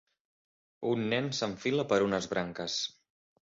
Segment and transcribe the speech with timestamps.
[0.91, 2.81] Un nen s'enfila per unes branques.